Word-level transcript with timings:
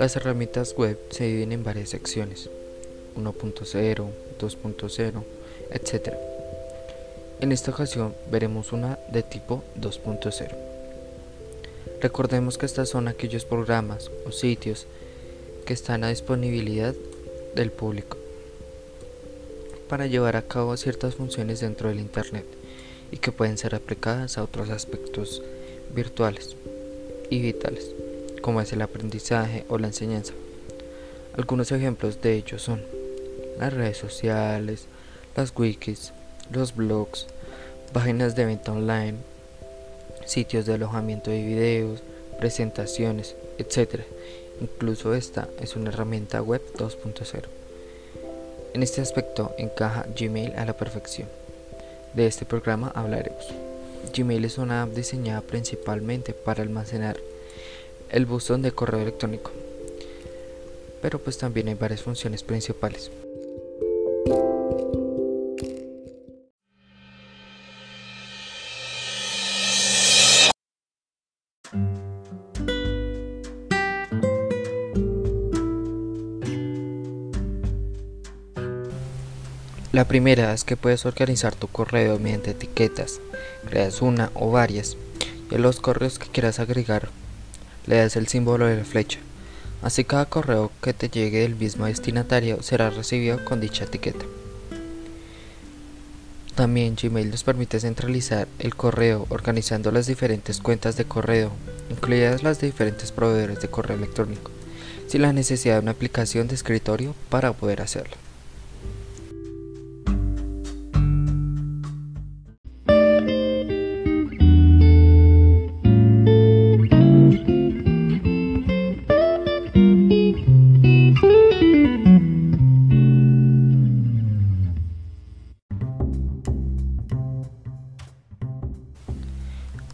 Las 0.00 0.16
herramientas 0.16 0.74
web 0.78 0.98
se 1.10 1.24
dividen 1.24 1.52
en 1.52 1.62
varias 1.62 1.90
secciones, 1.90 2.48
1.0, 3.16 4.08
2.0, 4.40 5.22
etc. 5.72 6.14
En 7.42 7.52
esta 7.52 7.70
ocasión 7.70 8.14
veremos 8.30 8.72
una 8.72 8.98
de 9.12 9.22
tipo 9.22 9.62
2.0. 9.78 10.56
Recordemos 12.00 12.56
que 12.56 12.64
estas 12.64 12.88
son 12.88 13.08
aquellos 13.08 13.44
programas 13.44 14.10
o 14.26 14.32
sitios 14.32 14.86
que 15.66 15.74
están 15.74 16.02
a 16.02 16.08
disponibilidad 16.08 16.94
del 17.54 17.70
público 17.70 18.16
para 19.86 20.06
llevar 20.06 20.34
a 20.36 20.48
cabo 20.48 20.78
ciertas 20.78 21.16
funciones 21.16 21.60
dentro 21.60 21.90
del 21.90 22.00
Internet 22.00 22.46
y 23.12 23.18
que 23.18 23.32
pueden 23.32 23.58
ser 23.58 23.74
aplicadas 23.74 24.38
a 24.38 24.44
otros 24.44 24.70
aspectos 24.70 25.42
virtuales 25.94 26.56
y 27.28 27.42
vitales, 27.42 27.94
como 28.40 28.60
es 28.60 28.72
el 28.72 28.82
aprendizaje 28.82 29.64
o 29.68 29.78
la 29.78 29.88
enseñanza. 29.88 30.32
Algunos 31.36 31.72
ejemplos 31.72 32.20
de 32.20 32.34
ellos 32.34 32.62
son 32.62 32.82
las 33.58 33.72
redes 33.72 33.96
sociales, 33.96 34.86
las 35.36 35.52
wikis, 35.56 36.12
los 36.50 36.74
blogs, 36.74 37.26
páginas 37.92 38.34
de 38.34 38.46
venta 38.46 38.72
online, 38.72 39.18
sitios 40.26 40.66
de 40.66 40.74
alojamiento 40.74 41.30
de 41.30 41.42
videos, 41.42 42.02
presentaciones, 42.38 43.36
etc. 43.58 44.00
Incluso 44.60 45.14
esta 45.14 45.48
es 45.60 45.76
una 45.76 45.90
herramienta 45.90 46.42
web 46.42 46.62
2.0. 46.76 47.44
En 48.72 48.82
este 48.82 49.00
aspecto 49.00 49.54
encaja 49.58 50.06
Gmail 50.18 50.54
a 50.56 50.64
la 50.64 50.74
perfección. 50.74 51.28
De 52.14 52.26
este 52.26 52.44
programa 52.44 52.92
hablaremos. 52.94 53.46
Gmail 54.16 54.44
es 54.44 54.58
una 54.58 54.82
app 54.82 54.90
diseñada 54.90 55.40
principalmente 55.42 56.32
para 56.32 56.62
almacenar 56.62 57.18
el 58.10 58.26
buzón 58.26 58.62
de 58.62 58.72
correo 58.72 59.00
electrónico, 59.00 59.52
pero 61.00 61.18
pues 61.18 61.38
también 61.38 61.68
hay 61.68 61.74
varias 61.74 62.02
funciones 62.02 62.42
principales. 62.42 63.10
La 79.92 80.06
primera 80.06 80.54
es 80.54 80.64
que 80.64 80.76
puedes 80.76 81.04
organizar 81.04 81.54
tu 81.54 81.66
correo 81.66 82.18
mediante 82.18 82.52
etiquetas. 82.52 83.20
Creas 83.68 84.00
una 84.02 84.30
o 84.34 84.50
varias 84.50 84.96
y 85.50 85.58
los 85.58 85.80
correos 85.80 86.18
que 86.18 86.28
quieras 86.28 86.60
agregar 86.60 87.10
le 87.86 87.96
das 87.96 88.16
el 88.16 88.28
símbolo 88.28 88.66
de 88.66 88.76
la 88.76 88.84
flecha. 88.84 89.18
Así 89.82 90.04
cada 90.04 90.26
correo 90.26 90.70
que 90.82 90.92
te 90.92 91.08
llegue 91.08 91.40
del 91.40 91.56
mismo 91.56 91.86
destinatario 91.86 92.62
será 92.62 92.90
recibido 92.90 93.44
con 93.44 93.60
dicha 93.60 93.84
etiqueta. 93.84 94.24
También 96.54 96.96
Gmail 97.00 97.30
nos 97.30 97.44
permite 97.44 97.80
centralizar 97.80 98.46
el 98.58 98.74
correo 98.74 99.26
organizando 99.30 99.90
las 99.90 100.06
diferentes 100.06 100.60
cuentas 100.60 100.96
de 100.96 101.06
correo, 101.06 101.52
incluidas 101.90 102.42
las 102.42 102.60
de 102.60 102.66
diferentes 102.66 103.12
proveedores 103.12 103.62
de 103.62 103.68
correo 103.68 103.96
electrónico, 103.96 104.50
sin 105.06 105.22
la 105.22 105.32
necesidad 105.32 105.76
de 105.76 105.80
una 105.80 105.92
aplicación 105.92 106.48
de 106.48 106.56
escritorio 106.56 107.14
para 107.30 107.54
poder 107.54 107.80
hacerlo. 107.80 108.16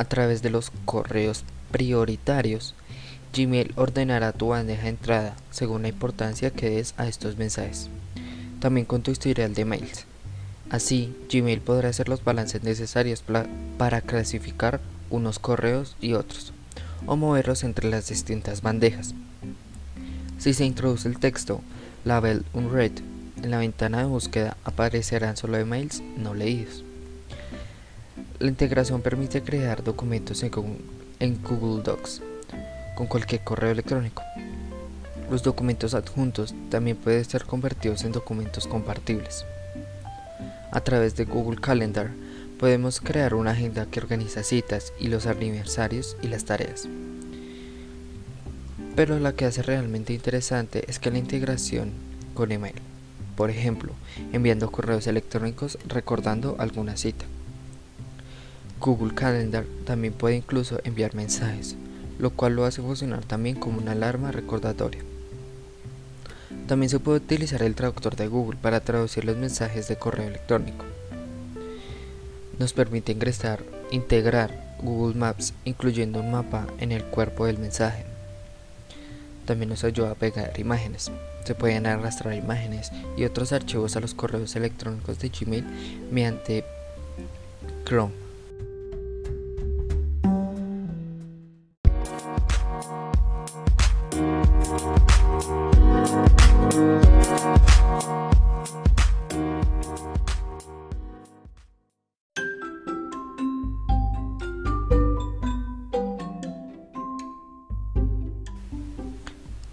A 0.00 0.04
través 0.04 0.40
de 0.40 0.48
los 0.48 0.72
correos 0.86 1.44
prioritarios, 1.70 2.74
Gmail 3.36 3.74
ordenará 3.76 4.32
tu 4.32 4.48
bandeja 4.48 4.84
de 4.84 4.88
entrada 4.88 5.36
según 5.50 5.82
la 5.82 5.88
importancia 5.88 6.50
que 6.50 6.70
des 6.70 6.94
a 6.96 7.06
estos 7.06 7.36
mensajes, 7.36 7.90
también 8.60 8.86
con 8.86 9.02
tu 9.02 9.10
historial 9.10 9.52
de 9.52 9.66
mails. 9.66 10.06
Así, 10.70 11.14
Gmail 11.30 11.60
podrá 11.60 11.90
hacer 11.90 12.08
los 12.08 12.24
balances 12.24 12.62
necesarios 12.62 13.22
para 13.76 14.00
clasificar 14.00 14.80
unos 15.10 15.38
correos 15.38 15.98
y 16.00 16.14
otros, 16.14 16.54
o 17.04 17.16
moverlos 17.16 17.62
entre 17.62 17.90
las 17.90 18.08
distintas 18.08 18.62
bandejas. 18.62 19.14
Si 20.38 20.54
se 20.54 20.64
introduce 20.64 21.08
el 21.08 21.18
texto 21.18 21.60
label 22.06 22.46
unread 22.54 22.92
en 23.42 23.50
la 23.50 23.58
ventana 23.58 23.98
de 23.98 24.04
búsqueda 24.04 24.56
aparecerán 24.64 25.36
solo 25.36 25.58
emails 25.58 26.02
no 26.16 26.32
leídos. 26.32 26.84
La 28.40 28.48
integración 28.48 29.02
permite 29.02 29.42
crear 29.42 29.84
documentos 29.84 30.42
en 30.42 31.42
Google 31.42 31.82
Docs 31.82 32.22
con 32.94 33.06
cualquier 33.06 33.44
correo 33.44 33.70
electrónico. 33.70 34.22
Los 35.30 35.42
documentos 35.42 35.92
adjuntos 35.92 36.54
también 36.70 36.96
pueden 36.96 37.22
ser 37.26 37.44
convertidos 37.44 38.02
en 38.04 38.12
documentos 38.12 38.66
compartibles. 38.66 39.44
A 40.70 40.80
través 40.80 41.16
de 41.16 41.26
Google 41.26 41.60
Calendar 41.60 42.12
podemos 42.58 43.02
crear 43.02 43.34
una 43.34 43.50
agenda 43.50 43.84
que 43.84 44.00
organiza 44.00 44.42
citas 44.42 44.94
y 44.98 45.08
los 45.08 45.26
aniversarios 45.26 46.16
y 46.22 46.28
las 46.28 46.46
tareas. 46.46 46.88
Pero 48.96 49.20
la 49.20 49.34
que 49.34 49.44
hace 49.44 49.60
realmente 49.60 50.14
interesante 50.14 50.86
es 50.88 50.98
que 50.98 51.10
la 51.10 51.18
integración 51.18 51.90
con 52.32 52.52
email, 52.52 52.76
por 53.36 53.50
ejemplo, 53.50 53.92
enviando 54.32 54.72
correos 54.72 55.06
electrónicos 55.06 55.78
recordando 55.86 56.56
alguna 56.58 56.96
cita. 56.96 57.26
Google 58.80 59.14
Calendar 59.14 59.66
también 59.84 60.14
puede 60.14 60.36
incluso 60.36 60.80
enviar 60.84 61.14
mensajes, 61.14 61.76
lo 62.18 62.30
cual 62.30 62.56
lo 62.56 62.64
hace 62.64 62.80
funcionar 62.80 63.22
también 63.26 63.56
como 63.56 63.78
una 63.78 63.92
alarma 63.92 64.32
recordatoria. 64.32 65.02
También 66.66 66.88
se 66.88 66.98
puede 66.98 67.18
utilizar 67.18 67.62
el 67.62 67.74
traductor 67.74 68.16
de 68.16 68.26
Google 68.26 68.58
para 68.60 68.80
traducir 68.80 69.26
los 69.26 69.36
mensajes 69.36 69.86
de 69.86 69.96
correo 69.96 70.28
electrónico. 70.28 70.86
Nos 72.58 72.72
permite 72.72 73.12
ingresar, 73.12 73.62
integrar 73.90 74.76
Google 74.82 75.14
Maps 75.14 75.52
incluyendo 75.66 76.20
un 76.20 76.30
mapa 76.30 76.66
en 76.78 76.92
el 76.92 77.04
cuerpo 77.04 77.44
del 77.44 77.58
mensaje. 77.58 78.06
También 79.44 79.68
nos 79.68 79.84
ayuda 79.84 80.12
a 80.12 80.14
pegar 80.14 80.58
imágenes. 80.58 81.10
Se 81.44 81.54
pueden 81.54 81.86
arrastrar 81.86 82.34
imágenes 82.34 82.92
y 83.16 83.24
otros 83.24 83.52
archivos 83.52 83.96
a 83.96 84.00
los 84.00 84.14
correos 84.14 84.56
electrónicos 84.56 85.18
de 85.18 85.28
Gmail 85.28 85.66
mediante 86.10 86.64
Chrome. 87.84 88.29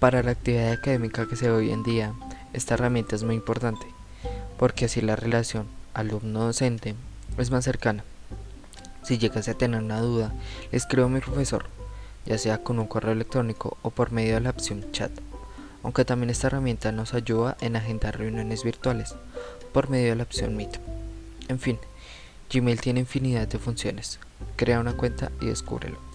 Para 0.00 0.22
la 0.22 0.30
actividad 0.30 0.72
académica 0.72 1.26
que 1.26 1.36
se 1.36 1.50
ve 1.50 1.56
hoy 1.56 1.70
en 1.72 1.82
día, 1.82 2.14
esta 2.52 2.74
herramienta 2.74 3.16
es 3.16 3.24
muy 3.24 3.34
importante, 3.34 3.84
porque 4.56 4.84
así 4.84 5.00
la 5.00 5.16
relación 5.16 5.66
alumno-docente 5.92 6.94
es 7.36 7.50
más 7.50 7.64
cercana. 7.64 8.04
Si 9.02 9.18
llegas 9.18 9.48
a 9.48 9.54
tener 9.54 9.82
una 9.82 10.00
duda, 10.00 10.32
le 10.70 10.78
escribo 10.78 11.06
a 11.06 11.10
mi 11.10 11.20
profesor, 11.20 11.66
ya 12.28 12.36
sea 12.36 12.62
con 12.62 12.78
un 12.78 12.86
correo 12.86 13.12
electrónico 13.12 13.78
o 13.80 13.90
por 13.90 14.12
medio 14.12 14.34
de 14.34 14.42
la 14.42 14.50
opción 14.50 14.84
chat. 14.92 15.10
Aunque 15.82 16.04
también 16.04 16.28
esta 16.28 16.48
herramienta 16.48 16.92
nos 16.92 17.14
ayuda 17.14 17.56
en 17.62 17.74
agendar 17.74 18.18
reuniones 18.18 18.64
virtuales 18.64 19.14
por 19.72 19.88
medio 19.88 20.10
de 20.10 20.16
la 20.16 20.24
opción 20.24 20.54
Meet. 20.54 20.78
En 21.48 21.58
fin, 21.58 21.78
Gmail 22.52 22.80
tiene 22.80 23.00
infinidad 23.00 23.48
de 23.48 23.58
funciones. 23.58 24.18
Crea 24.56 24.80
una 24.80 24.92
cuenta 24.92 25.32
y 25.40 25.46
descúbrelo. 25.46 26.07